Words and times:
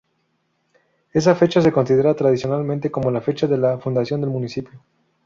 Esa 1.13 1.35
fecha 1.35 1.61
se 1.61 1.71
considera 1.71 2.15
tradicionalmente 2.15 2.89
como 2.89 3.21
fecha 3.21 3.45
de 3.45 3.59
la 3.59 3.77
fundación 3.77 4.19
del 4.21 4.31
municipio. 4.31 4.81